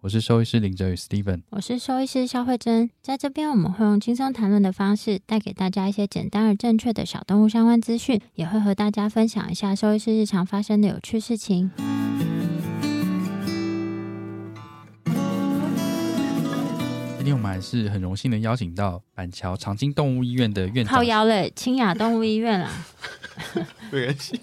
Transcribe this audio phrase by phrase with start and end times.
[0.00, 11.72] 我是兽医师林哲宇 Steven，我是兽医师肖慧珍，在这边我们会用轻松谈论的方式，带给大家一些简单而正确的小动物相关资讯，也会和大家分享一下兽医师日常发生的有趣事情。
[17.16, 22.70] 今天我们还是很荣幸的邀请到板桥长青动物医院的院长，靠腰嘞，清雅动物医院啊，
[23.90, 24.40] 没关系，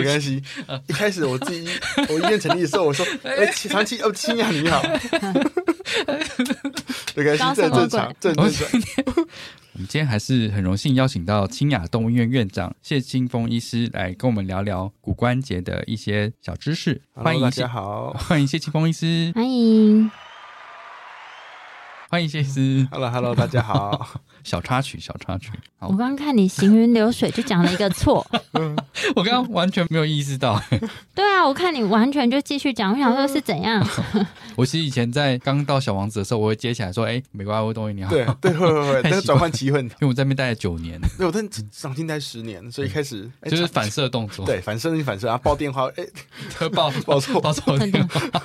[0.00, 0.42] 没关系。
[0.86, 1.68] 一开始我自己
[2.08, 4.82] 我医院成立的时候，我说，哎，长青哦，清雅你好，
[7.14, 8.68] 没关系，正正常，正正常。
[9.72, 17.02] 我们今天还是很荣幸邀请到清雅动物医院院长谢清峰医师来跟我们聊聊骨关节的一些小知识。
[17.12, 20.10] 欢迎大家好，欢迎谢清峰医师，欢迎，
[22.08, 22.86] 欢迎谢医师。
[22.92, 24.16] Hello，Hello，大家好。
[24.44, 25.50] 小插曲，小插曲。
[25.80, 28.24] 我刚刚看你行云流水，就讲了一个错。
[29.16, 30.62] 我刚刚完全没有意识到。
[31.12, 33.84] 对啊，我看你完全就继续讲，我想说是怎样。
[34.54, 48.42] 我其实以前在刚到小王子的时候，我会接起来说：“哎，美国阿威东西你好。”对对会会会，但是转换机会，因为我在那边待了九年，对我在上进待十年，所以开始就是反射动作，对反射性反射啊，报电话，哎，报报错报错电话，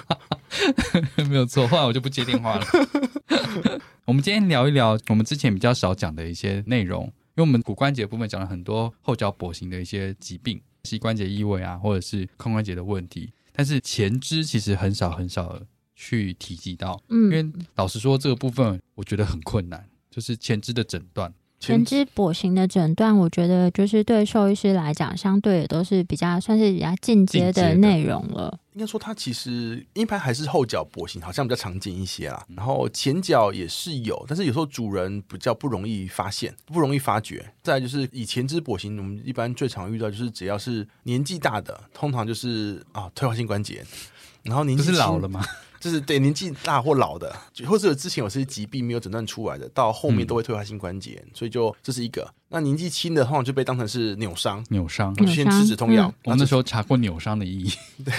[1.30, 1.68] 没有错。
[1.68, 2.66] 后来我就不接电话了。
[4.06, 15.62] 我们今天聊一聊我们之前比较少讲的一些内容，因为我们骨关节部分讲了很多后脚跛行的一些疾病，膝关节异位啊，或者是髋关节的问题，但是前肢其实很少很少
[15.96, 17.02] 去提及到。
[17.10, 21.34] 嗯，因为老实说，这个部分我觉得很困难，就是前肢的诊断。
[21.62, 28.58] 前肢跛行的诊断，我觉得就是对兽医师来讲，相对也都是比较算是比较进阶的内容了。
[28.74, 32.44] 应该说，它其实一般还是后脚跛行，好像比较常见一些啦。
[32.56, 37.54] 然后前脚也是有，但是有时候主人比较不容易发现，不容易发觉。
[37.62, 43.86] 再就是以前肢跛行，我们一般最常遇到就是只要是年纪大的，通常就是啊退化性关节。
[44.44, 45.46] 然后年纪是老了吗？
[45.82, 52.34] 就是对年纪大或老的，或者之前有些疾病没有诊断出来的，到后面都会退化性关节，所以就这是一个。
[52.54, 56.14] 那年纪轻的，通常就被当成是扭伤，扭伤，先吃止痛药。
[56.26, 57.72] 我们那时候查过扭伤的意义，
[58.04, 58.14] 对，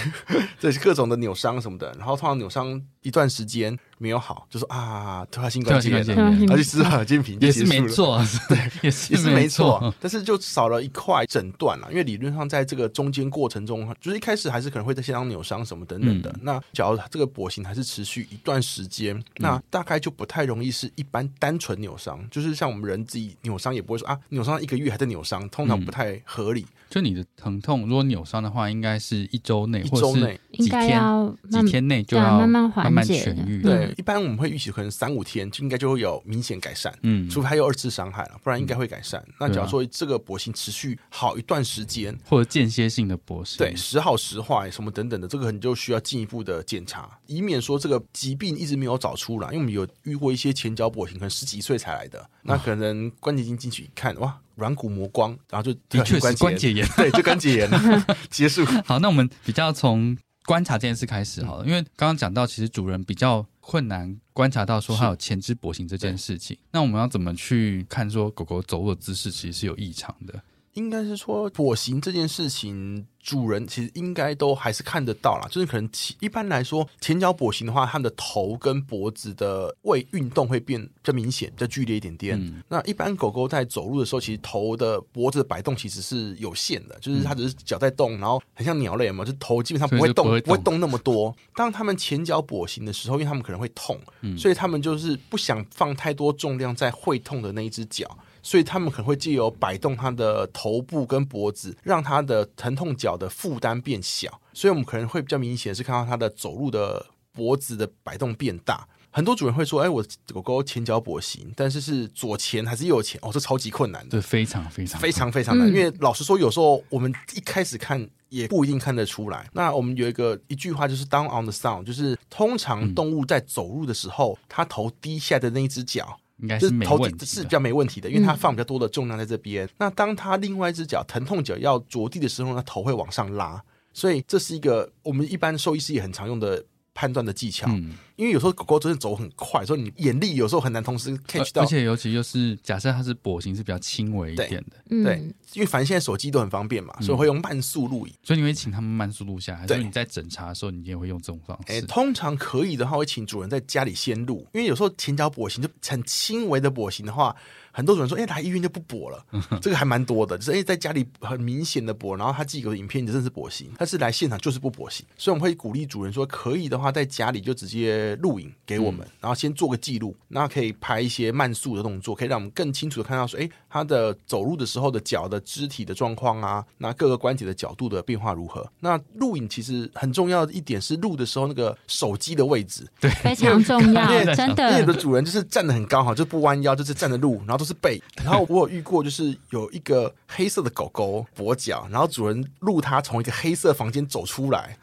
[0.59, 1.93] 这是各种的扭伤什么的。
[1.99, 9.93] 然后通常扭伤一段时间没有好，就说啊，突发性关节，然后去吃耳尖平也是没错，对， 也是没错。
[9.99, 16.35] 但是就少了一块诊断了，因为理论上在这个中间过程中，就是一开始还是可能会在现场扭伤什么等等的。
[16.41, 24.19] 那假如这个跛行还是持续一段时间，那大概就不太容易是一般单纯扭伤，就是像我们人自己扭伤也不会说啊。
[24.29, 26.65] 扭伤一个月还在扭伤，通常不太合理。
[26.89, 33.63] 就你的疼痛，如果扭伤的话，应该是一周内，一周内应该要几天内就要慢慢缓解愈。
[33.63, 36.93] 对，一般我们会预期可能三五天就应该就会有明显改善。
[37.01, 39.23] 嗯，除非还有二次伤害了，不然应该会改善。
[39.39, 49.47] 那假如说这个跛行持续好一段时间，或者间歇性的跛行，对，时好时坏什么等等的，这个你就需要进一步的检查，以免说这个疾病一直没有找出来。
[49.47, 54.39] 因为我们有遇过一些前脚跛行，可能十几岁才来的，那可能关节镜进去一看，哇！
[54.55, 57.69] 软骨磨光，然后就的确是关节炎，对，就关节炎
[58.29, 58.63] 结束。
[58.85, 60.15] 好，那我们比较从
[60.45, 66.55] 观察这件事开始好了，因为刚刚讲到，其实主人比较困难观察到说它有前肢跛行这件事情。
[66.71, 70.39] 那我们要怎么去看说狗狗走路的姿势其实是有异常的？
[70.73, 73.05] 应该是说跛行这件事情。
[73.23, 75.89] 主人其实应该都还是看得到啦，就是可能
[76.19, 82.63] 一般来说前脚跛行的话，它的头跟脖子的位运动会变比较明显、比较剧烈一点点。
[82.67, 91.33] 那一般狗狗在走路的时候，其实头的脖子的摆动其实是有限的，就是它只是脚在动，然后很像鸟类嘛，就头基本上不会动，不会动那么多。
[91.55, 93.97] 当他们前脚跛行的时候，因为他们可能会痛，
[94.37, 98.05] 所以他们就是不想放太多重量在会痛的那一只脚。
[98.43, 104.39] 所以他们可能会借由摆动它的头部跟脖子，让它的疼痛脚的负担变小。
[104.53, 108.87] 所以我们可能会比较明显是看到它的走路的脖子的摆动变大。
[109.15, 110.03] 很多主人会说：“哎，我
[110.33, 113.19] 狗狗前脚跛行，但是是左前还是右前？
[113.21, 115.67] 哦，这超级困难的，对，非常非常非常非常难。
[115.67, 119.47] 因为老实说，有时候我们一开始看也不一定看得出来。
[119.53, 126.19] 那我们有一个一句话就是 “down on the sound”，就是通常动物在走路的时候，它头低下的那一只脚。
[126.43, 127.25] 应该就是是头没问题的。
[127.25, 129.67] 是比较没问题的，因为它嗯放比较多的重量在这边。
[129.77, 133.63] 那当它另外一只脚疼痛脚要着地的时候呢，头会往上拉，
[133.93, 136.63] 所以这是一个我们一般兽医师也很常用的
[136.93, 137.67] 判断的技巧。
[137.69, 141.67] 嗯，因为有时候狗狗真的走很快，所以你眼力有时候很难同时 catch 到而而。
[141.67, 145.15] 且尤其就是假设它是跛行是比较轻微一对点的，嗯，对，
[145.53, 148.13] 因为反正现在手机都很方便嘛，所以我会用慢速录影。
[148.23, 151.85] 所以你会请他们慢速录下来，还是你在诊查的时候你也会用这种方哎、式？
[151.87, 157.35] 通常可以的话，会请主人在家里先录，因为有时候前脚跛行就很轻微的跛行的话，
[157.73, 159.25] 很多主人说，哎、来医院就不跛了，
[159.59, 178.69] 这个还蛮多的，就是哎、在家里很明显的跛，然后他自己有的影片真的是跛行，但是来现场就是不跛行，所以我们会鼓励主人说，可以的话在家里就直接录影给我们，然后先做个记录，那可以拍一些慢速的动作，可以让我们更清楚的看到说，哎、他的走路的时候的脚的肢体的状况啊，那各个关节的角度的变化如何？
[178.79, 183.09] 那录影其实很重要的一点是录的时候那个手机的位置，对。
[183.23, 184.99] 非常重要 真因为有的的。
[184.99, 188.01] 主人就是站得很高哈，就不弯腰，就是站着录，然后都是背。
[188.23, 194.77] 然后我有遇过，就是有一个黑色的狗狗跛脚，然后主人录它从一个黑色房间走出来，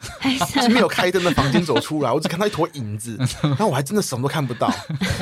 [0.59, 4.73] 是没有开灯的房间走出来，我只看到一坨影子， 然后我还真的什么都看不到。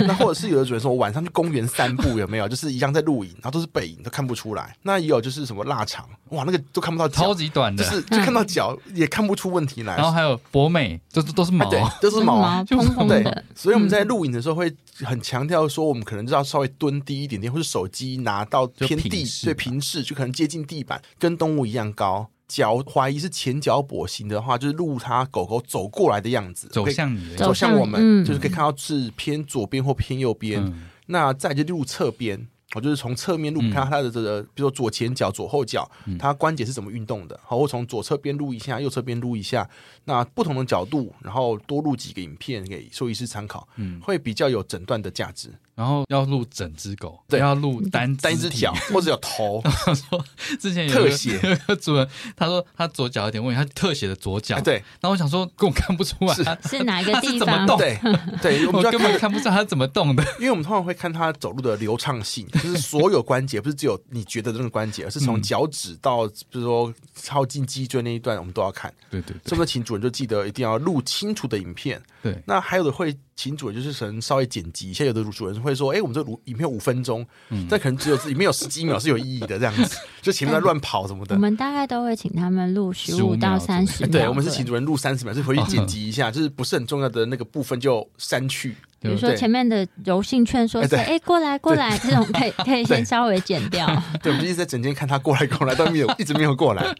[0.07, 2.47] 那或者是有的主人说，我晚上去公园散步有没有？
[2.47, 4.75] 就是一样在录影，然后都是背影，都看不出来。
[4.83, 9.95] 那也有就是什么腊肠，哇，那个都看不到超，级短的，就是就看到脚也看不出问题来。
[9.95, 11.69] 然后还有博美，都是都是毛
[11.99, 12.63] 都是毛啊。
[12.69, 14.73] 蓬蓬对的，，所以我们在录影的时候会
[15.03, 22.29] 很强调说，我们可能就要稍微蹲低一点点，或者手机拿到偏地对平视，就可能接近地板，跟动物一样高。
[22.47, 30.63] 脚怀疑是前脚跛行的话，就是录它狗狗走过来的样子，走向你走走向我们，嗯就是可以看到是偏左边或偏右边。
[30.63, 37.39] 嗯那再就录侧边，我就是从侧面录，嗯看到它的这个，比如说左前脚、左后脚，它关节是怎么运动的。
[37.43, 39.67] 好，我从左侧边录一下，右侧边录一下，
[40.05, 45.51] 那不同的角度，然后多录几个影片给兽医师参考，嗯，会比较有诊断的价值。
[45.79, 50.25] 然后要录整只狗，对要录单单一只脚或者有头， 他说
[50.59, 51.39] 之前有特写。
[51.41, 52.05] 有个主人，
[52.35, 54.73] 他说他左脚有点问题，他特写的左脚，哎，对。
[54.99, 56.43] 然后我想说根本看不出来，是。
[56.43, 57.47] 他是哪个它是地方？
[57.47, 57.77] 怎么动？
[57.77, 57.97] 对
[58.41, 60.21] 对，我们就根本看不出来他怎么动的。
[60.37, 65.41] 因为我们通常会看他走路的流畅性， 就是所有关节，不是只有你觉得的那个关节，而是从嗯。
[65.41, 66.93] 脚趾到，比如说
[67.25, 68.93] 靠近脊椎那一段，我们都要看。
[69.09, 72.01] 对对所以，我们请主人就记得一定要录清楚的影片。
[72.21, 81.39] 对，那还有的会请主人就是可能稍微剪辑一下，有的主人会说：“哎、我们这录影片五分钟，嗯但可能只有里面有十几秒是有意义的，这样子， 就前面在乱跑什么的我。
[81.39, 84.09] 们大概都会请他们录十五到三十秒。
[84.09, 88.75] 哎对，我们是请主人录三十秒，就回去剪辑一下， 就是不是很重要的那个部分就删去。
[88.99, 93.87] 比如说前面的柔性劝说是哎对哎过来过来这种 可以可以先稍微剪掉。
[94.21, 96.93] 对，我们就一直在整天看他过来过来，但没有一直没有过来。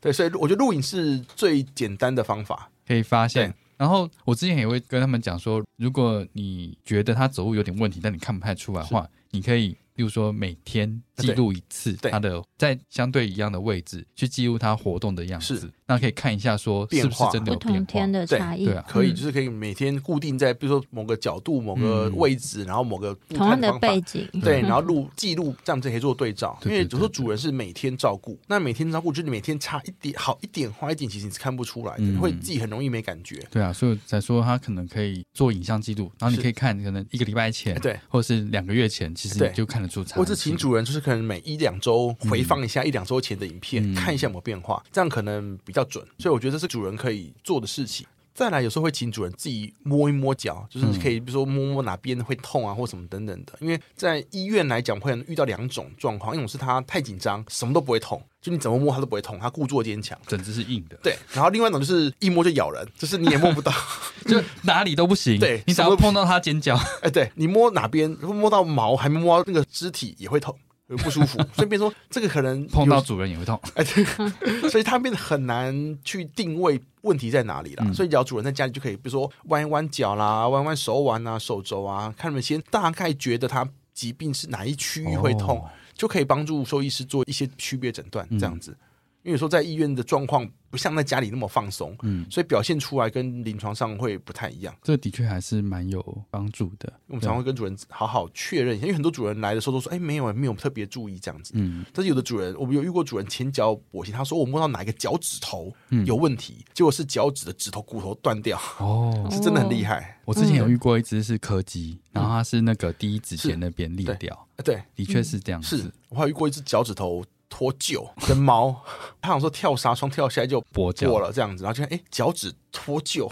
[0.00, 2.68] 对，所以我觉得录影是最简单的方法。
[2.88, 3.63] 可以发现对。
[3.84, 12.10] 然后我之前也会跟他们讲说，如果你觉得他走路有点问题，但你看不太出来的话，你可以，例如说每天记录一次对。
[12.10, 17.26] 他的在相对一样的位置去记录他活动的样子是，那可以看一下说是不是变化。
[17.26, 17.78] 不真的有变化。
[17.78, 18.04] 同天。
[18.14, 19.14] 的对差异，对啊可以，嗯。
[19.14, 22.16] 就是可以每天固定在，比如说某个角度、某个嗯。
[22.16, 26.58] 位置，然后某个步同样的背景，对，嗯然后录记录，这样子可以做对照。
[26.64, 32.18] 因为有时候主人是每天照顾，那每天照顾就是每天差一点好一点坏一点，其实你是看不出来的，嗯。
[32.18, 33.42] 会自己很容易没感觉。
[33.50, 40.18] 对啊，所以才说他可能可以做影像记录，然后你可以看可能一个礼拜前，对，或者是两个月前，其实你就看得出差异。
[40.18, 43.94] 或者请主人就是可能每一两周回放一下一两周前的影片，嗯。
[43.94, 46.04] 看一下有没有变化，这样可能比较准。
[46.18, 48.06] 所以我觉得这是主人可以做的事情。
[48.34, 53.52] 再来，有时候会请主人自己摸一摸脚，就是可以，比如说摸摸哪边会痛啊，或什么等等的。
[53.60, 60.18] 因为在医院来讲，会遇到两种状况，一种是他太紧张，什么都不会痛，就你怎么摸他都不会痛，他故作坚强。
[60.26, 63.72] 整只是硬的，对，然后另外一种就是一摸就咬人，就是你也摸不到。
[64.26, 65.38] 就哪里都不行。
[65.38, 70.58] 对你只要碰到它尖角，哎，对你摸哪边摸到毛，还没摸到那个肢体也会痛，会
[70.98, 71.38] 不舒服。
[71.54, 73.58] 所以变成说这个可能 碰到主人也会痛。
[73.74, 77.84] 哎，对， 所以它变得很难去定位问题在哪里了。
[77.86, 88.76] 嗯所以只要主人在家里就可以，比如说弯一弯脚啦，弯弯手腕啊、手肘啊，看你们先大概觉得它疾病是哪一区域会痛，哦就可以帮助兽医师做一些区别诊断，嗯这样子。
[89.24, 94.74] 因为说在医院的状况不像在家里那么放松，嗯，所以表现出来跟临床上会不太一样。
[94.82, 96.92] 这的确还是蛮有帮助的。
[97.06, 110.20] 我们常会跟主人好好确认一下，因为很多主人来的时候都说：“哎，没有，没有特别注意这样子。”嗯，但是有的主人，我们有遇过主人前脚跛行，他说我摸到哪一个脚趾头嗯有问题，结果是脚趾的指头骨头断掉，哦， 是真的很厉害。
[110.24, 118.74] 我之前有遇过一只是柯基，然后它是那个第一指节那边裂掉，啊对，的确是这样是子，我还有遇过一只脚趾头脱臼的猫，
[119.20, 123.30] 他想说跳纱窗跳下来就跛脚了这样子，然后就看哎脚趾脱臼，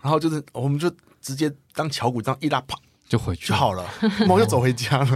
[0.00, 2.76] 然后就是我们就直接当巧骨这样一拉，啪
[3.08, 3.84] 就回去就好了，
[4.28, 5.06] 猫就走回家了。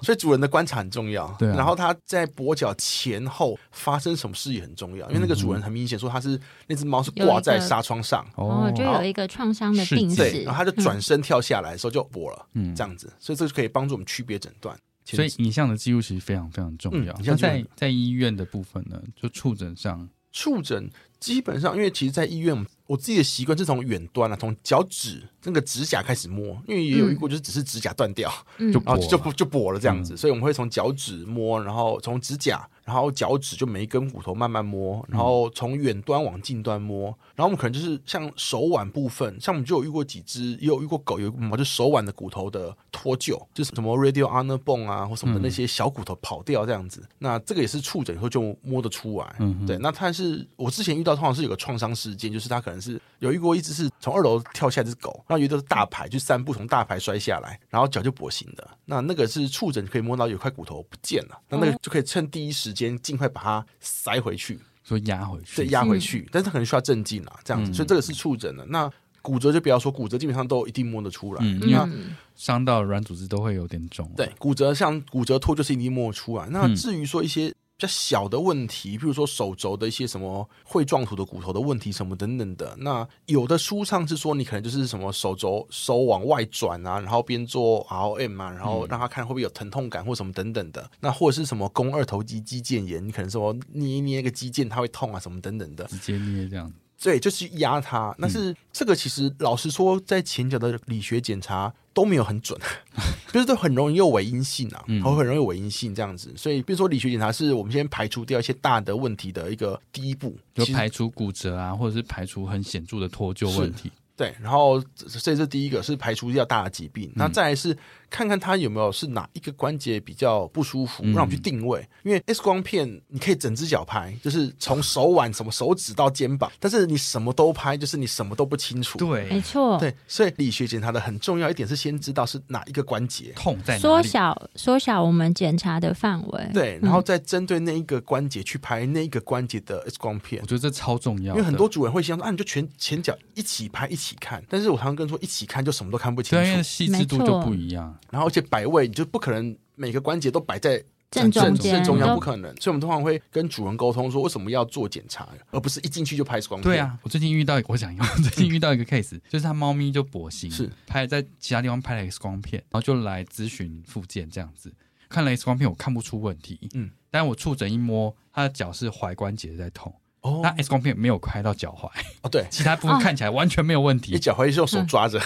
[0.00, 1.26] 所以主人的观察很重要。
[1.38, 8.26] 对啊然后它在跛脚前后发生什么事也很重要，因为那个主人很明显说他是那只猫是挂在纱窗上。
[8.36, 14.74] 哦，就有一个创伤的病是史，对，然后它就转身跳下来的时候就跛了，嗯这样子，所以这就可以帮助我们区别诊断。
[15.04, 17.12] 所以影像的记录其实非常非常重要。
[17.14, 28.72] 嗯影那在像记录很在医院的部分呢，就触诊上，触诊基本上，因为其实，在医院，我自己的习惯是从远端啊，从脚趾那个指甲开始摸，因为也有一过，就是只是指甲断掉，嗯。
[28.72, 29.08] 就然后跛了。
[29.08, 30.16] 就不就跛了这样子，嗯。
[30.16, 58.68] 所以我们会从脚趾摸，然后从指甲，然后脚趾就每一根骨头慢慢摸，然后从远端往近端摸，然后我们可能就是像手腕部分，像我们就有遇过几只，也有遇过狗，有猫就手腕的骨头的脱臼，就是什么 radio honor bone 啊或什么的嗯那些小骨头跑掉这样子，那这个也是触诊以后就摸得出来，嗯对，那它是我之前遇到通常是有个创伤事件，就是它可能是有遇过一只是从二楼跳下一只狗，然后有一只是大牌，就三步从大牌摔下来，然后脚就跛行的。
[58.84, 66.28] 那那个是触诊可以摸到有块骨头不见了，那那个就可以趁第一时间尽快把它塞回去，说压回去，对，压回去。
[66.30, 68.66] 但是它可能需要镇静啊，这样子，嗯所以这个是触诊的。
[68.66, 68.90] 那
[69.22, 71.40] 骨折就不要说，骨折基本上都一定摸得出来。
[71.42, 74.10] 嗯，因为嗯，伤到软组织都会有点肿。
[74.16, 76.46] 对，骨折像骨折脱就是一定摸得出来。
[76.50, 90.90] 那嗯至于说一些比较小的问题，譬如说手肘的一些什么会撞土的骨头的问题什么等等的，那有的舒畅是说你可能就是什么手肘手往外转啊，然后边做 ROM 啊，然后让他看会不会有疼痛感或什么等等的。
[91.00, 95.84] 那或者是什么肱二头肌肌腱炎，你可能说捏一捏一个肌腱它会痛啊什么等等的。
[95.86, 96.72] 直接捏这样。
[97.02, 98.14] 对，就是压它。
[98.20, 102.58] 但是这个其实老实说，在前脚的理学检查都没有很准，
[103.32, 104.96] 就是都很容易有伪阴性啊，嗯。
[104.96, 106.32] 然后很容易有伪阴性这样子。
[106.36, 113.90] 所以，比如说理学检查是我们先排除掉一些大的问题的一个第一步，就排除骨折啊，或者是排除很显著的脱臼问题。
[114.14, 117.12] 对，然后这这是第一个是排除掉大的疾病，嗯。
[117.16, 117.76] 那再来是
[118.12, 121.84] 看看他有没有是哪一个关节比较不舒服，嗯让我们去定位。
[122.02, 128.98] 因为 X 光片你可以整只脚拍，就是从手腕什么手指到肩膀，但是你什么都拍，就是你什么都不清楚。
[128.98, 133.80] 对没，错，对，所以理学检查的很重要一点是先知道是哪一个关节，痛在哪里？
[133.80, 140.46] 缩小缩小我们检查的范围，对，然后再针对那一个关节去拍那一个关节的 X 光片我。
[140.46, 147.96] 觉得这超重要，因为很多主人会想说啊，你就全前脚一起拍一起看，但是我常常跟说一起看就什么都看不清对啊，因为楚，细致度就不一样。
[148.10, 152.54] 然后而且摆位你就不可能每个关节都摆在正正正中央，不可能。
[152.56, 156.72] 所以我们通常会跟主人沟通说，为什么要做检查，而不是一进去就拍 X 光片。
[156.72, 164.72] 对，啊，我最近遇到，我想要最近遇到一个 case，就是他猫咪就跛行，是拍在其他地方拍了 X 光片，然后就来咨询附件这样子。
[165.08, 170.40] 看了 X 光片，我看不出问题，嗯，但我触诊一摸，他的脚是踝关节在痛，哦。
[170.42, 171.88] 那 X 光片没有拍到脚踝，
[172.22, 174.12] 哦对，其他部分看起来完全没有问题。
[174.12, 175.20] 你题，脚踝是用手抓着，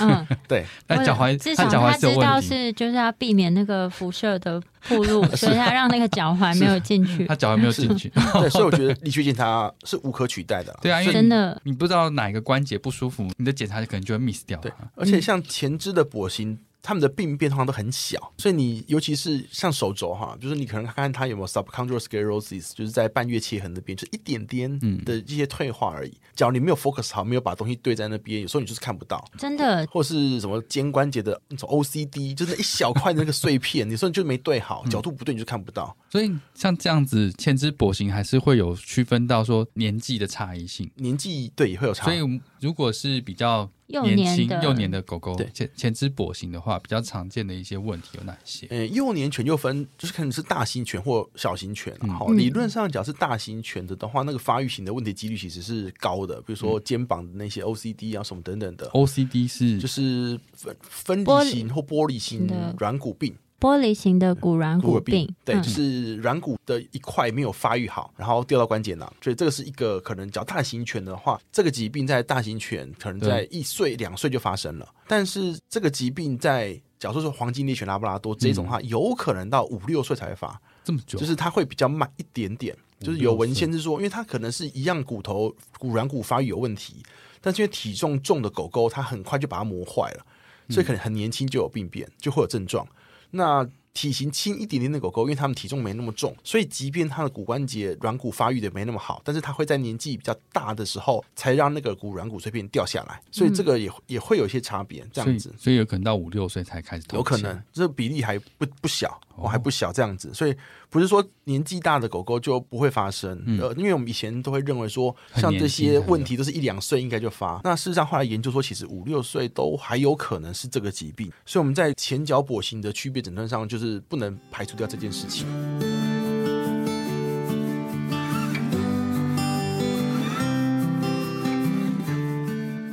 [0.00, 7.24] 嗯， 对，但脚踝至少他脚踝是有他知道，是就是要避免那个辐射的暴露， 所以他让那个脚踝没有进去。
[7.28, 8.08] 他，脚踝没有进去。
[8.10, 10.72] 对，所以我觉得理学检查是无可取代的。
[10.72, 10.78] 啦。
[10.82, 11.60] 对啊，因为真的。
[11.64, 26.12] 你不知道哪一个关节不舒服，你的检查可能就会 miss 掉对。，而且像前肢的跛行，他们的病变通常都很小，所以你尤其是像手肘哈，就是你可能看看它有没有 subchondral sclerosis，就是在半月切痕那边，就一点点嗯的一些退化而已。
[26.34, 29.22] 假如你没有 focus 好，没有把东西对在那边，有时候你就是看不到。
[29.36, 35.94] 真的或是什么肩关节的那种 OCD，就是一小块的那个碎片，你说你就没对好，角度不对你就看不到。
[36.10, 40.90] 所以像这样子前肢跛行还是会有区分到说年纪的差异性。
[40.96, 45.48] 年纪对也会有差，所以如果是比较年幼年的轻幼年的狗狗对。
[45.52, 48.66] 前前肢跛行的话，比较常见的一些问题有哪些？
[48.70, 52.38] 呃，幼年犬又分，就是可能是大型犬或小型犬好、嗯。
[52.38, 60.38] 理论上讲是大型犬的的话，那个发育型的问题几率其实是高的，比如说肩膀的那些 OCD 啊什么等等的，OCD 是就是
[60.82, 63.34] 分分离型或玻璃型软骨病。
[63.60, 65.62] 玻璃型的骨软骨骨病，对，嗯。
[65.62, 82.76] 就是软骨的一块没有发育好，然后掉到关节囊，所以这个是一个可能叫大型犬的话，这个疾病在大型犬可能在一岁两岁就发生了，但是这个疾病在假如说黄金猎犬拉布拉多这种的话，有可能到五六岁才会发，这么久，就是它会比较慢一点点。
[83.00, 87.02] 就是有文献是说，因为它可能是一样骨头骨软骨发育有问题，
[87.40, 90.26] 但是因为体重重的狗狗，它很快就把它磨坏了，
[90.68, 92.86] 所以可能很年轻就有病变，就会有症状。
[93.30, 110.54] 那体型轻一点点的狗狗，因为它们体重没那么重，所以即便它的骨关节软骨发育的没那么好，但是它会在年纪比较大的时候才让那个骨软骨碎片掉下来，所以这个也也会有一些差别，这样子，所以有可能到五六岁才开始，有可能这比例还不不小，我还不小这样子，所以
[110.88, 125.46] 不是说年纪大的狗狗就不会发生，呃，因为我们以前都会认为说，像这些问题都是一两岁应该就发，那事实上后来研究说，其实五六岁都还有可能是这个疾病，所以我们在前脚跛行的区别诊断上，就是不能排除掉这件事情。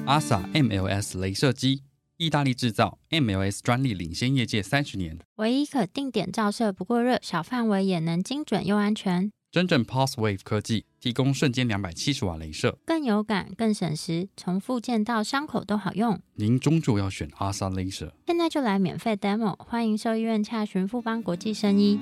[0.05, 1.83] 阿萨 MLS 镭射机，
[2.17, 9.31] 意大利制造，MLS 专利领先业界三十年，唯一可定点照射不过热，小范围也能精准又安全。
[9.51, 16.19] 真正 Pulse Wave 科技提供瞬间两百七十瓦镭射，更有感、更省时，从附件到伤口都好用。
[16.33, 18.11] 您终究要选阿萨镭射。
[18.25, 21.99] 现在就来免费 demo，欢迎兽医院洽询富邦国际生医。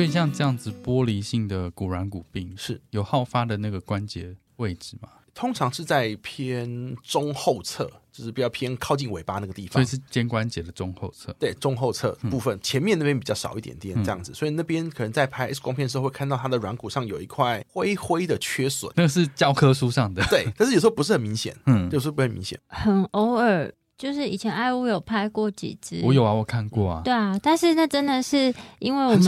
[0.00, 5.10] 所以像这样子玻璃性的骨软骨病，是有好发的那个关节位置吗？
[5.34, 11.30] 通常是在偏中后侧，就是比较偏靠近尾巴那个地方，所以是肩关节的中后侧。
[11.38, 20.24] 对，中后侧部分，前面那边比较少一点点这样子，所以那边可能在拍 X 光片的时候会看到它的软骨上有一块灰灰的缺损，那是教科书上的。
[20.30, 23.70] 对，但是有时候不是很明显， 嗯，有时候不很明显，很偶尔。
[24.00, 27.02] 就是以前爱屋有拍过几支，我有啊，我看过啊。
[27.04, 29.20] 对啊，但是那真的是因为我们，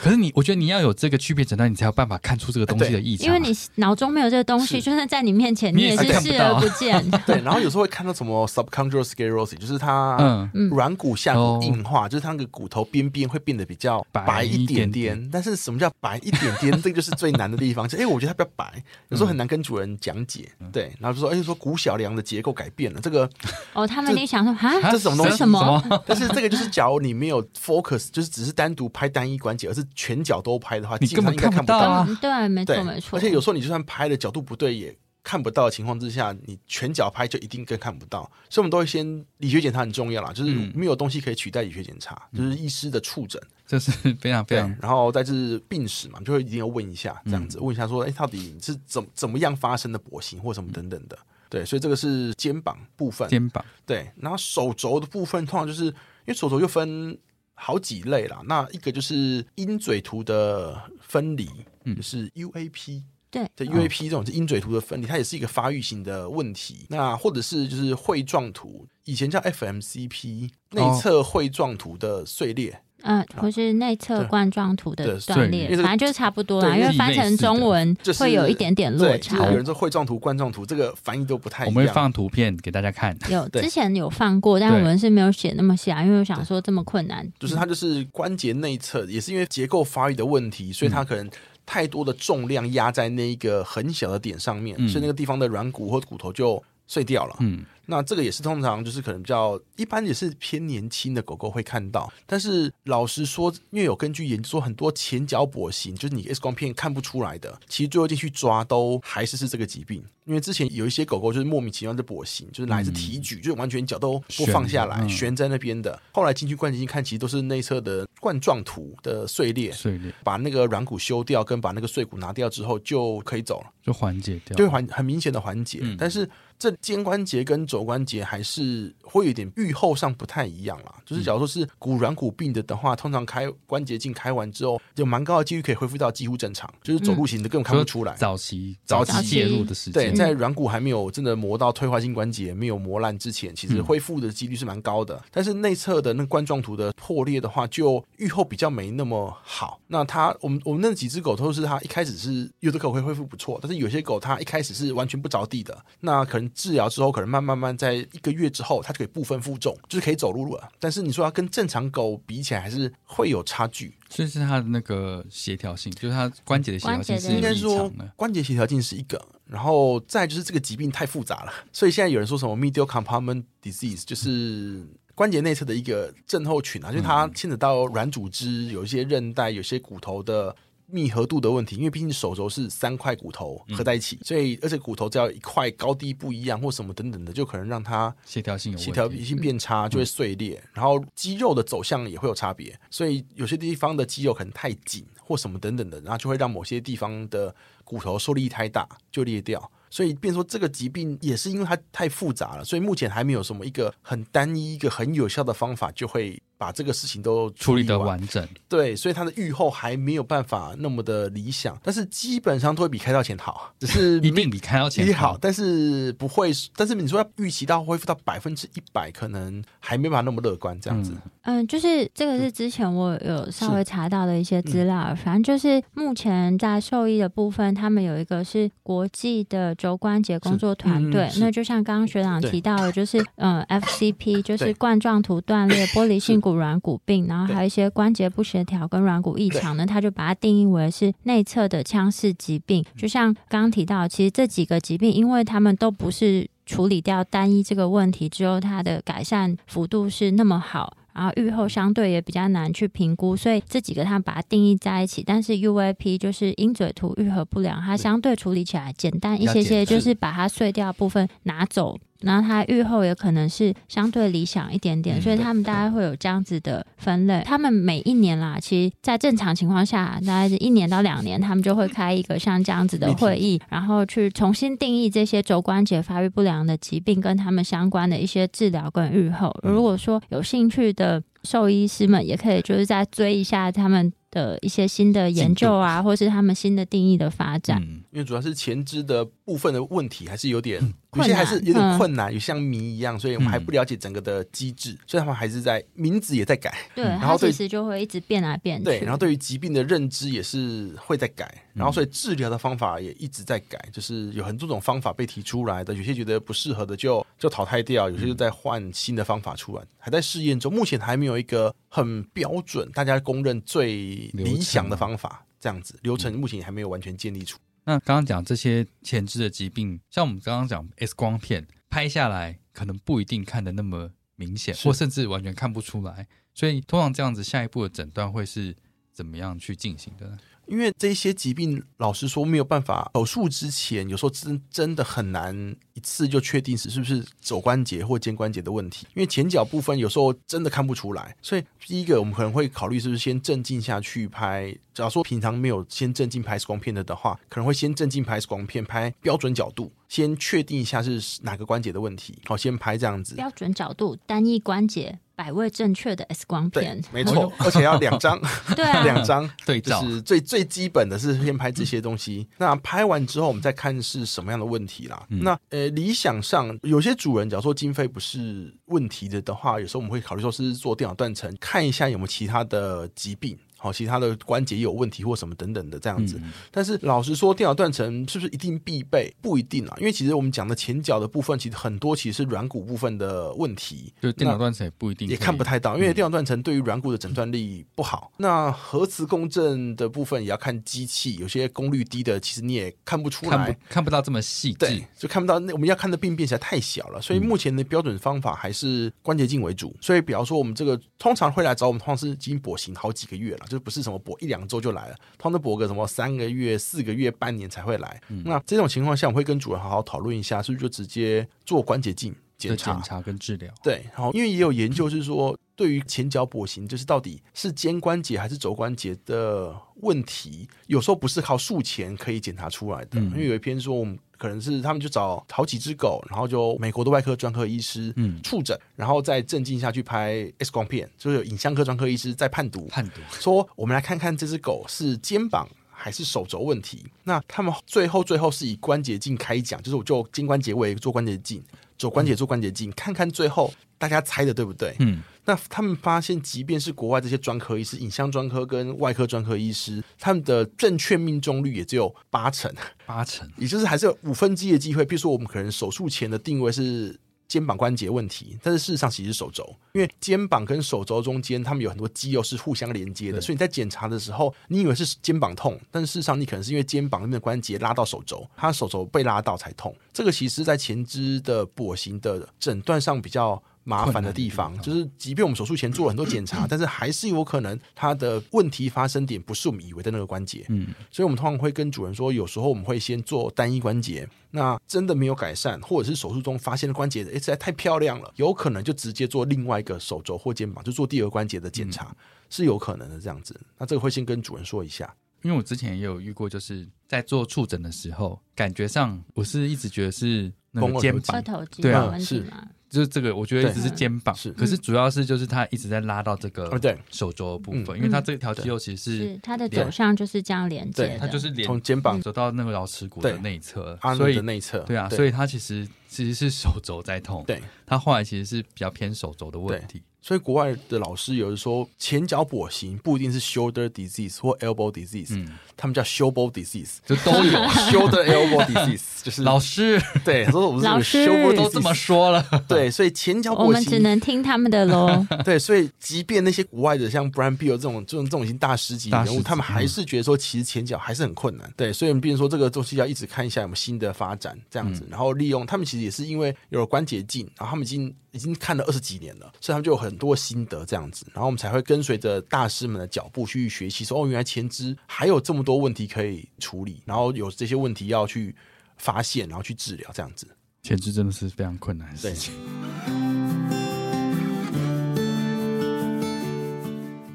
[0.00, 3.26] 可是你，我觉得你要有这个区别诊断，你才有办法看出这个东西的异常。
[3.26, 7.04] 因为你脑中没有这个东西，就算在你面前，你也是视而不见。
[7.26, 15.28] 对，然后有时候会看到什么 subchondral sclerosis，就是它软骨下骨硬化，就是它那个骨头边边会变得比较白一点点。
[15.32, 16.70] 但是什么叫白一点点？
[16.80, 17.88] 这个就是最难的地方。
[17.88, 20.48] 就哎，我觉得它比较白，有时候很难跟主人讲解。
[20.70, 23.28] 对，然后就说，哎，说骨小梁的结构改变了，这个
[23.72, 24.19] 哦，他们。
[24.20, 25.36] 你想说啊，这是什么东西？
[25.38, 25.82] 什么？
[26.06, 32.06] 但是这个就是，假如你没有 focus，就是只是单独拍单一关节，而是全脚都拍的话，你根本看不到。
[32.20, 33.18] 对，没错，没错。
[33.18, 38.30] 而且有时候你就算拍的角度不对，也看不到的情况之下，你全脚拍就一定更看不到。
[38.48, 44.74] 所以我们都会先理学检查很重要啦，就是没有东西可以取代理学检查，就是医师的触诊，这是非常非常。
[44.80, 51.18] 然后再是病史嘛，就会一定要问一下，这样子问一下说，哎，到底是怎怎么样发生的跛行或什么等等的。
[51.50, 53.28] 对，所以这个是肩膀部分。
[53.28, 55.92] 肩膀对，然后手肘的部分，通常就是因
[56.26, 57.18] 为手肘又分
[57.54, 58.40] 好几类啦。
[58.46, 61.50] 那一个就是鹰嘴图的分离，
[61.94, 63.02] 就是 UAP。
[63.32, 66.86] 对，对 UAP 这种是鹰嘴图的分离，它也是一个发育型的问题。
[66.88, 72.82] 那或者是就是喙状图，以前叫 FMCP 内侧喙状图的碎裂。
[73.02, 76.76] 嗯，或是内侧冠状图的断裂，反正就是差不多啦。
[76.76, 79.46] 因为翻成中文会有一点点落差。
[79.46, 81.74] 有人说会状图、冠状图，这个翻译都不太一样。
[81.74, 83.16] 我们会放图片给大家看。
[83.30, 87.26] 有之前有放过，但我们是没有写那么细啊，因为我想说这么困难。
[87.38, 91.28] 就是它就是关节内侧，也是因为结构发育的问题，所以它可能
[91.64, 97.36] 太多的重量压在那一个很小的点上面，所以那个地方的软骨或骨头就碎掉了。
[97.40, 97.64] 嗯。
[97.90, 102.10] 那这个也是通常就是可能比较一般，也是偏年轻的狗狗会看到。
[102.24, 110.02] 但是老实说，因为有根据研究说，很多前脚跛行，就是你 X 光片看不出来的，其实最后进去抓都还是是这个疾病。
[110.26, 116.00] 因为之前有一些狗狗就是莫名其妙的跛行，就是来自提举，就是完全脚都不放下来，悬在那边的。
[116.12, 125.80] 后来进去关节镜看，其实都是内侧的冠状图的碎裂，碎裂把那个软骨修掉，跟把那个碎骨拿掉之后就可以走了，就缓解掉，就缓很明显的缓解。
[125.98, 130.94] 但是这肩关节跟肘关节还是会有点愈后上不太一样啦。
[131.04, 138.14] 就是假如说是骨软骨病的的话，通常开关节镜开完之后，有蛮高的几率可以恢复到几乎正常，就是走路型的根本看不出来。
[138.14, 140.14] 早期早期介入的时间。
[140.14, 145.20] 在软骨还没有真的磨到退化性关节没有磨烂之前，其实恢复的几率是蛮高的。
[145.30, 149.80] 但是内侧的那冠状图的破裂的话，就愈后比较没那么好。
[149.86, 155.76] 那它我们我们那几只狗都是它一开始是有的狗会恢复不错，但是有些狗它一开始是完全不着地的。
[156.00, 160.68] 那可能治疗之后，可能慢慢慢在一个月之后，它就可以部分负重，就是可以走路了。
[160.78, 163.94] 但是你说它跟正常狗比起来，还是会有差距。
[164.08, 169.20] 所以是它的那个协调性，就是它关节的协调性是应该说关节协调性是一个。
[169.46, 180.54] 然后再就是这个疾病太复杂了，所以现在有人说什么 medial compartment disease，就是关节内侧的一个症候群啊，就是它牵扯到软组织，有一些韧带，有些骨头的
[180.92, 199.70] 密合度的问题，因为毕竟手肘是三块骨头合在一起，所以而且骨头只要一块高低不一样或什么等等的，就可能让它协调性有协调性变差，就会碎裂，然后肌肉的走向也会有差别，所以有些地方的肌肉可能太紧或什么等等的，然后就会让某些地方的骨头受力太大就裂掉。
[199.92, 208.20] 所以，变说这个疾病也是因为它太复杂了，所以目前还没有什么一个很单一、一个很有效的方法，就会把这个事情都处理的完。
[208.28, 208.46] 整。
[208.68, 216.50] 对，所以他的预后还没有办法那么的理想，但是基本上都会比开刀前好，只是 一定比开刀前也好，但是不会。
[216.76, 221.14] 但是你说要预期到恢复到百分之一百，可能还没办法那么乐观这样子。
[221.44, 242.84] 嗯，就是这个是之前我有稍微查到的一些资料，反正就是目前在兽医的部分，他们有一个是国际的肘关节工作团队，嗯那就像刚刚学长提到的，就是嗯 FCP，就是冠状图断裂、 玻璃性骨软骨病，然后对还有一些关节不协调跟软骨异常呢，他就把它定义为是内侧的腔室疾病。
[242.96, 250.96] 就像刚刚提到，其实这几个疾病，因为他们都不是处理掉单一这个问题之后，它的改善幅度是那么好。
[251.12, 255.24] 然后愈后相对也比较难去评估，所以这几个它把它定义在一起。
[255.26, 267.42] 但是 UAP 就是鹰嘴图愈合不良，它相对处理起来简单一些些，就是把它碎掉的部分拿走，然后它愈后也可能是相对理想一点点，嗯所以他们大概会有这样子的分类。
[267.44, 279.54] 他们每一年啦，其实在正常情况下，大概是一年到两年，他们就会开一个像这样子的会议，然后去重新定义这些肘关节发育不良的疾病跟他们相关的一些治疗跟愈后。
[279.62, 287.80] 如果说有兴趣的兽医师们，也可以就是再追一下他们的一些新的研究啊，或是他们新的定义的发展。
[287.80, 290.80] 嗯，因为主要是前肢的部分的问题还是有点，
[291.14, 291.98] 有些还是有点嗯。
[291.98, 298.84] 困难，有像谜一样，所以我们还嗯不了解整个的机制，所以他们还是在名字也在改，对，然后其实就会一直变来变去。
[298.84, 301.44] 对，然后对于疾病的认知也是会在改，
[301.74, 315.44] 然嗯后所以治疗的方法也一直在改，就是有很多种方法被提出来的，有些觉得不适合的就就淘汰掉，有些就在换新的方法出来，还在试验中，目前还没有一个很标准、大家公认最理想的方法。
[315.62, 317.58] 这样子流程目前也还没有完全建立出。
[317.84, 326.26] 那刚刚讲这些前置的疾病，像我们刚刚讲 X 光片拍下来，可能不一定看得那么明显，或甚至完全看不出来。
[326.54, 328.76] 所以通常这样子，下一步的诊断会是
[329.12, 330.38] 怎么样去进行的呢？
[330.70, 339.04] 因为这些疾病，老实说没有办法手术之前，有时候真真的很难一次就确定是是不是肘关节或肩关节的问题。
[339.14, 344.72] 因为前脚部分有时候真的看不出来，所以第一个我们可能会考虑是不是先镇静下去拍。
[344.94, 352.38] 假如说平常没有先镇静拍 X 光片的的话，可能会先镇静拍 X 光片，拍标准角度，先确定一下是哪个关节的问题。
[352.44, 353.34] 好，先拍这样子。
[353.34, 358.38] 标准角度、单一关节、摆位正确的 X 光片，，没错， 而且要两张。
[358.76, 362.46] 对啊， 两张对照是最最基本的是先拍这些东西。
[362.58, 365.24] 那拍完之后，我们再看是什么样的问题啦。
[365.30, 373.56] 嗯那呃，理想上有些主人，假如说经费不是问题的的话，有时候我们会考虑说是做电脑断层，看一下有没有其他的疾病。
[373.80, 376.36] 好，其他的关节也有问题或什么等等的这样子。
[376.36, 379.34] 嗯但是老实说，电脑断层是不是一定必备？
[379.40, 384.12] 不一定啊，因为其实我们讲的前脚的部分，其实很多其实是软骨部分的问题。
[384.20, 388.30] 就电脑断层也不一定也看不太到，因为电脑断层对于软骨的诊断力不好。
[388.36, 393.80] 那核磁共振的部分也要看机器，有些功率低的，其实你也看不出来看不。
[393.88, 399.96] 看不到这么细致对。，就看不到那我们要看的病变实在太小了，所以目前的标准方法还是关节镜为主。
[400.00, 408.20] 所以，比方说我们这个通常会来找我们，通常是已经跛行好几个月了，就不是什么博一两周就来了，通常都跛个什么三个月、四个月、半年才会来。
[408.44, 413.08] 那这种情况下，我会跟主人好好讨论一下，是不是就直接做关节镜检查的检？
[413.08, 423.18] 查跟治疗，对，然后因为也有研究是说，对于前脚跛行，就是到底是肩关节还是肘关节的问题，有时候不是靠术前可以检查出来的。
[423.18, 435.68] 嗯因为有一篇说，我们可能是他们就找好几只狗，然后就美国的外科专科医师嗯，触诊，然后再镇静下去拍 X 光片，就是有影像科专科医师在判读，判读说我们来看看这只狗是肩膀。
[436.00, 437.04] 还是手肘问题？
[437.24, 441.62] 那他们最后最后是以关节镜开讲，就是我就肩关节位做关节镜，
[441.98, 444.96] 肘关节做关节镜，看看最后大家猜的对不对？
[445.00, 455.04] 嗯，那他们发现，即便是国外这些专科医师、影像专科跟外科专科医师，他们的正确命中率也只有八成，八成， 也就是还是有五分之一的机会。
[455.04, 457.18] 比如说，我们可能手术前的定位是
[457.50, 469.92] 肩膀关节问题，但是事实上其实是手肘，因为肩膀跟手肘中间，他们有很多肌肉是互相连接的，所以你在检查的时候，你以为是肩膀痛，但是事实上你可能是因为肩膀那边的关节拉到手肘，他手肘被拉到才痛。
[470.12, 480.64] 这个其实在前肢的跛行的诊断上比较麻烦的地方，就是即便我们手术前做了很多检查， 但是还是有可能它的问题发生点不是我们以为的那个关节。
[480.68, 492.14] 嗯，所以我们通常会跟主人说，有时候我们会先做单一关节，那真的没有改善，或者是手术中发现的关节诶实在太漂亮了，有可能就直接做另外一个手肘或肩膀，就做第二关节的检查，
[492.48, 493.58] 是有可能的这样子。
[493.78, 495.12] 那这个会先跟主人说一下。
[495.42, 502.68] 因为我之前也有遇过，就是在做触诊的时候，感觉上我是一直觉得是那个肩膀二，头肌对啊有问题是吗？
[502.90, 504.50] 就是这个，我觉得一直是肩膀，是。
[504.52, 507.98] 可是主要是就是他一直在拉到这哦，个对，手肘的部分，嗯。
[507.98, 526.96] 因为他这条肌肉其实是是它的走向就是这样连接它就是连从肩膀走到那个桡尺骨的内侧，阿所以的内侧，对啊，所以他其实其实是手肘在痛，对，他后来其实是比较偏手肘的问题，所以国外的老师有的说，前脚跛行不一定是 shoulder disease 或 elbow disease，、嗯，他们叫 shoulder disease。
[527.06, 527.58] 就都有。
[527.90, 535.26] shoulder elbow disease 就是老师对，他说我们是老师 shoulder 都这么 disease 说了，对，所以前脚我们只能听他们的喽。
[535.44, 541.72] 对，所以即便那些国外的像 Brian Bill 这种这种这种已经大师级人物，他们还是觉得说其实前脚还是很困难。
[541.76, 558.56] 对，所以我们变成说这个东西要一直看一下有没有新的发展这样子，然后利用他们其实也是因为有了关节镜，然后他们已经已经看了二十几年了，所以他们就有很多心得这样子，然后我们才会跟随着大师们的脚步去学习，说哦，原来前肢还有这么多问题可以处理，然后有这些问题要去
[558.96, 560.48] 发现，然后去治疗这样子。
[560.82, 562.52] 前肢真的是非常困难的事情。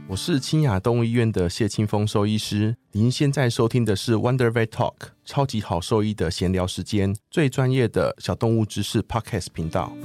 [0.09, 2.75] 我是清雅动物医院的谢清峰兽医师。
[2.91, 9.95] 您现在收听的是 Wonder Vet Talk 超级好兽医的闲聊时间，最专业的小动物知识 Podcast 频道。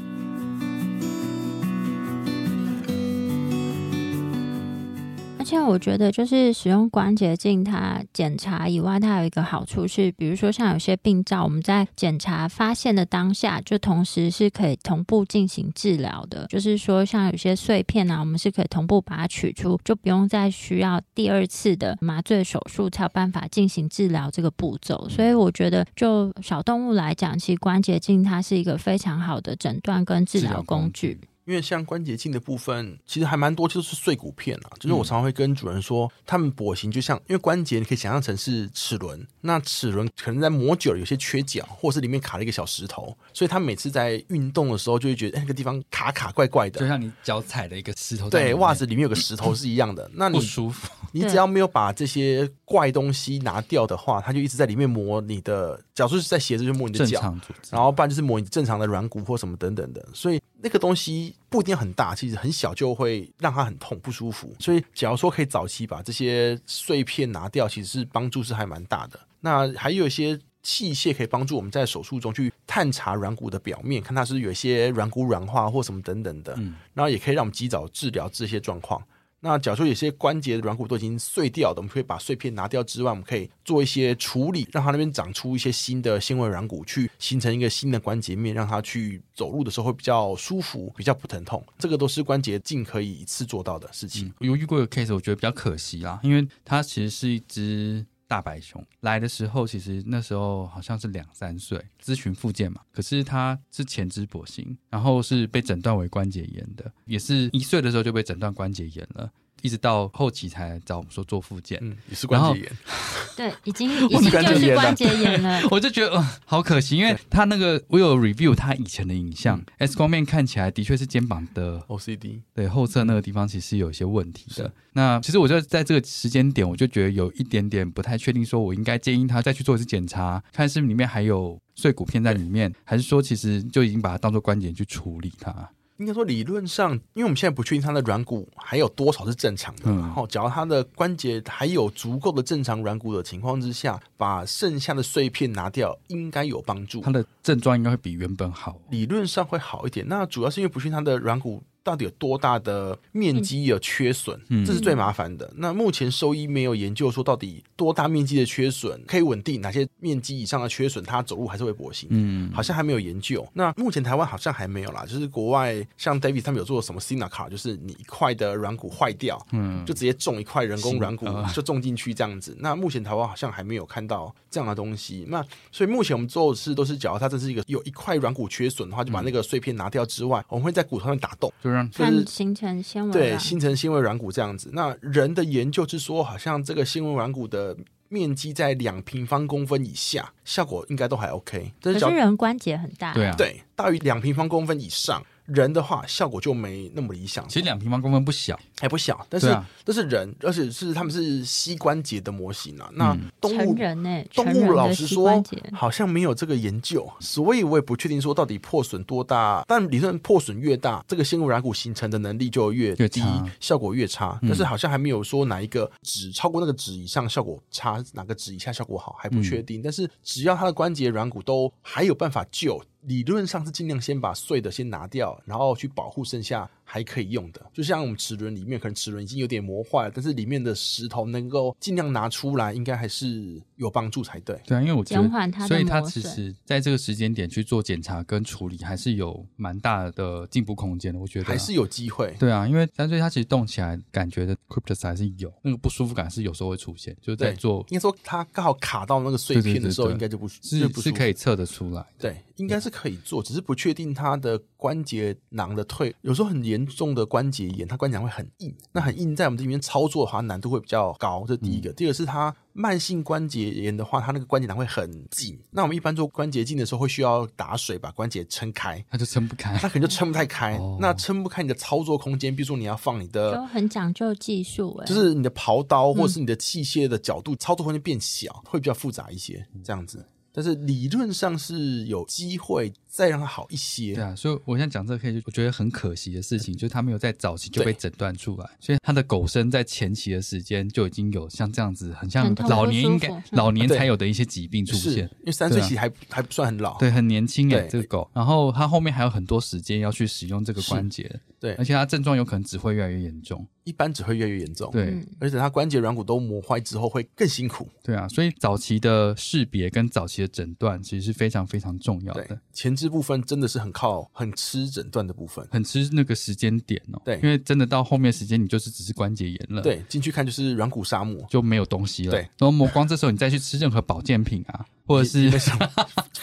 [5.51, 16.47] 且我觉得，就是使用关节镜，它检查以外，它有一个好处是，比如说像有些病灶，我们在检查发现的当下，就同时是可以同步进行治疗的。
[16.47, 25.09] 就是说，像有些碎片啊，我们是可以同步把它取出，就不用再需要第二次的麻醉手术才有办法进行治疗这个步骤。
[25.09, 31.19] 所以我觉得，就小动物来讲，其实关节镜它是一个非常好的诊断跟治疗工具。
[31.51, 34.71] 因为像关节镜的部分，其实还蛮多，就是碎骨片啊。
[34.79, 46.79] 就是嗯我常常会跟主人说，他们跛行就像，因为关节你可以想象成是齿轮，那齿轮可能在磨久了有些缺角，或是里面卡了一个小石头，所以他每次在运动的时候就会觉得，哎，那个地方卡卡怪怪的。
[46.79, 50.09] 就像你脚踩了一个石头对，袜子里面有个石头是一样的。
[50.15, 50.89] 那你不舒服。
[51.13, 57.37] 你只要没有把这些怪东西拿掉的话，它就一直在里面磨你的，假如是在鞋子就摸你的正脚，
[57.71, 64.55] 然后不然就是摸你正常的软骨或什么等等的，所以那个东西不一定很大，其实很小就会让它很痛不舒服。
[64.59, 69.21] 所以假如说可以早期把这些碎片拿掉，其实是帮助是还蛮大的。
[69.41, 79.03] 那还有一些器械可以帮助我们在手术中去探查软骨的表面，看它是有一些软骨软化或什么等等的，嗯然后也可以让我们及早治疗这些状况。
[79.43, 91.65] 那假如说有些关节的软骨都已经碎掉的，我们可以把碎片拿掉之外，我们可以做一些处理，让它那边长出一些新的纤维软骨，去形成一个新的关节面，让它去走路的时候会比较舒服，比较不疼痛。
[91.79, 94.27] 这个都是关节镜可以一次做到的事情。
[94.41, 109.29] 嗯，有遇过一个 case，我觉得比较可惜啦，因为它其实是一只大白熊，来的时候其实那时候好像是两三岁，咨询复健嘛，可是他是前肢跛行，然后是被诊断为关节炎的，也是一岁的时候就被诊断关节炎了。
[109.63, 112.73] 一直到后期才找我们说做复健，嗯，也是关节炎。
[113.37, 115.61] 对，已经 已经就是关节炎了。
[115.71, 124.73] 我就觉得、呃、好可惜，因为他那个我有 review 他以前的影像、x 光片看起来的确是肩膀的 OCD 对后侧那个地方其实有一些问题的。
[124.93, 135.71] 那其实我就在这个时间点，我就觉得有一点点不太确定，说我应该建议他再去做一次检查，看是不是里面还有碎骨片在里面，还是说其实就已经把它当做关节去处理它。
[136.01, 147.11] 应该说理论上，因为我们现在不确定他的软骨还有多少是正常的，嗯然后只要他的关节还有足够的正常软骨的情况之下，把剩下的碎片拿掉，应该有帮助他。
[147.11, 148.81] 的症状应该会比原本好。
[148.89, 150.07] 理论上会好一点。
[150.09, 155.51] 那主要是因为不确定他的软骨到底有多大的面积有缺损，嗯这是最麻烦的。
[155.57, 162.09] 那目前兽医没有研究说到底多大面积的缺损可以稳定，哪些面积以上的缺损它走路还是会跛行。
[162.11, 163.47] 嗯，好像还没有研究。
[163.55, 172.55] 那目前台湾好像还没有啦，就是国外像 David 他们有做什么 s i n a c a 就是你一块的软骨坏掉，嗯就直接种一块人工软骨就种进去这样子。
[172.61, 175.25] 那目前台湾好像还没有看到这样的东西。
[175.29, 181.53] 那所以目前我们做的事都是，假如它这是一个有一块软骨缺损的话，就把那个碎片拿掉之外，我们会在骨头上打洞。
[181.71, 184.71] 就让就是形成纤维对，形成纤维软骨这样子。
[184.73, 187.77] 那人的研究是说，好像这个纤维软骨的
[188.09, 191.73] 面积在两平方公分以下，效果应该都还 OK。
[191.83, 202.89] 可是人关节很大，对啊，对大于两平方公分以上，人的话效果就没那么理想，其实两平方公分不小，还不小，但是、对啊这是人，而且是他们是膝关节的模型啊。
[202.95, 209.65] 那动物、人呢、动物老实说，好像没有这个研究，所以我也不确定说到底破损多大。
[209.67, 213.23] 但理论破损越大，这个纤维软骨形成的能力就越低，
[213.59, 214.39] 效果越差。
[214.43, 219.83] 嗯但是好像还没有说哪一个值超过那个值以上效果差，哪个值以下效果好，还不确嗯定。
[219.83, 222.81] 但是只要它的关节软骨都还有办法救。
[223.03, 227.65] 理论上是尽量先把碎的先拿掉，然后去保护剩下还可以用的。
[227.73, 234.61] 就像我们齿轮里面，可能齿轮已经有点磨坏了，但是里面的石头能够尽量拿出来，应该还是有帮助才对。
[234.67, 241.21] 对啊，因为我觉减缓它的得，所以它其实在这个时间点去做检查跟处理，还是有蛮大的进步空间的。
[241.21, 242.35] 我觉得啊还是有机会。
[242.41, 252.05] 对啊，因为三岁它其实动起来感觉的 cryptos 还是有那个不舒服感，是有时候会出现，就是在做应该说它刚好卡到那个碎片的时候，应该就不是就不舒服是可以测得出来。
[252.19, 261.93] 对，应该是可以做，只是不确定它的关节囊的退，有时候很严重的关节炎，它关节囊会很硬，那很硬，在我们这边操作的话难度会比较高，这是第一嗯个。
[261.93, 269.05] 第二个是它慢性关节炎的话，它那个关节囊会很紧，那我们一般做关节镜的时候会需要打水把关节撑开。
[269.11, 269.87] 它就撑不开它。
[269.87, 280.27] 可能就撑不太开，哦那撑不开你的操作空间，比如说你要放你的都很讲究技术哎、就是你的刨刀嗯或是你的器械的角度，操作空间变小，会比较复杂一些，这样子。
[280.53, 284.15] 但是理论上是有机会再让它好一些。
[284.15, 293.43] 对啊，所以我现在讲这个 case，我觉得很可惜的事情，就是他没有在早期就被诊断出来，所以他的狗生在前期的时间就已经有像这样子，很像老年应该嗯。
[293.51, 295.25] 老年才有的一些疾病出现。
[295.41, 295.89] 因为三岁对啊。
[295.89, 301.75] 其实还、还不算很老，对，很年轻哎，这个狗，然后它后面还有很多时间要去使用这个关节，对。
[301.75, 303.67] 而且它症状有可能只会越来越严重。
[303.85, 305.27] 一般只会越来越严重。，对，嗯。
[305.41, 307.89] 而且它关节软骨都磨坏之后会更辛苦。
[308.05, 315.67] 对啊，所以早期的识别跟早期的诊断其实是非常非常重要的，，前置部分真的是很靠很吃诊断的部分。
[315.71, 317.23] 很吃那个时间点哦。
[317.25, 319.81] 对因为真的到后面时间，你就是只是关节炎了。。
[319.81, 322.33] 对，进去看就是软骨沙漠，就没有东西了。
[322.33, 325.51] 对，然后磨光这时候你再去吃任何保健品啊，或者是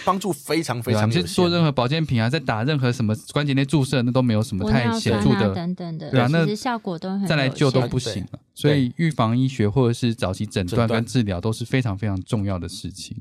[0.03, 1.47] 帮助非常非常有你去做。
[1.47, 8.39] 任何保健品啊，再打任何什么关节内注射，那都没有什么太显著的，等等的，对啊那其实效果都很再来救都不行了。
[8.53, 13.15] 所以预防医学或者是早期诊断跟治疗都是非常非常重要的事情。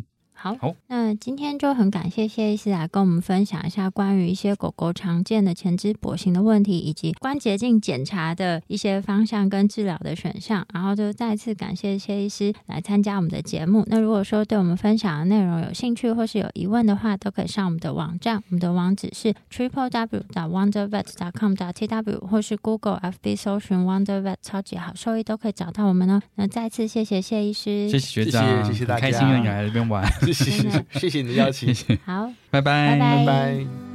[0.46, 10.64] 好，好那今天就很感谢谢医师来跟我们分享一下关于一些狗狗常见的前肢跛行的问题，以及关节镜检查的一些方向跟治疗的选项。
[10.72, 13.84] 然后就再次感谢谢医师来参加我们的节目。
[13.88, 21.06] 那如果说对我们分享的内容有兴趣或是有疑问的话，都可以上我们的网站，我们的网址是 triple w wondervet
[21.38, 26.20] com t w 或是 Google FB 搜寻 Wondervet 超级好兽医都可以找到我们哦。
[26.36, 32.30] 那再次谢谢谢医师，谢谢学长，谢谢谢谢大家很开心让你来这边玩， 谢谢谢谢谢谢你的邀请，好。
[32.50, 33.16] 拜拜，拜拜。
[33.16, 33.85] 拜拜。